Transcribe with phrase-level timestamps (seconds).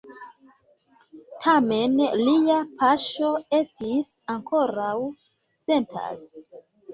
[1.43, 6.27] Tamen, lia paŝo estis ankoraŭ sentas.